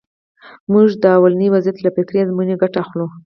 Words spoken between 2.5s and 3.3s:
ګټه اخلو.